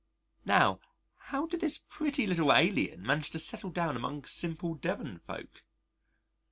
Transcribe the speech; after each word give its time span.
Now 0.45 0.79
how 1.29 1.45
did 1.45 1.59
this 1.61 1.77
pretty 1.77 2.25
little 2.25 2.51
alien 2.51 3.03
manage 3.05 3.29
to 3.29 3.37
settle 3.37 3.69
down 3.69 3.95
among 3.95 4.25
simple 4.25 4.73
Devon 4.73 5.19
folk? 5.19 5.61